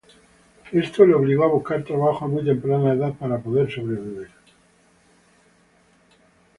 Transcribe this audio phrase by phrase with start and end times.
[0.71, 4.29] Esto la obligó a buscar trabajo a muy temprana edad para poder vivir.